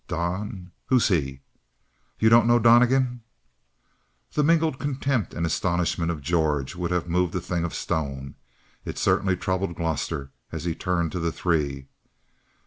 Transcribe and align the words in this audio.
"Don 0.07 0.71
who's 0.87 1.09
he?" 1.09 1.41
"You 2.17 2.29
don't 2.29 2.47
know 2.47 2.57
Donnegan?" 2.57 3.21
The 4.33 4.43
mingled 4.43 4.79
contempt 4.79 5.31
and 5.35 5.45
astonishment 5.45 6.09
of 6.09 6.21
George 6.23 6.75
would 6.75 6.89
have 6.89 7.07
moved 7.07 7.35
a 7.35 7.39
thing 7.39 7.63
of 7.63 7.75
stone. 7.75 8.33
It 8.83 8.97
certainly 8.97 9.37
troubled 9.37 9.75
Gloster. 9.75 10.31
And 10.51 10.59
he 10.59 10.73
turned 10.73 11.11
to 11.11 11.19
the 11.19 11.31
three. 11.31 11.87